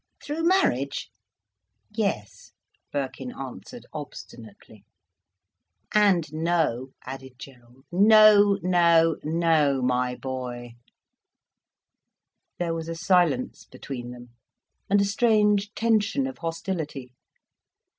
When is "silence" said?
12.95-13.65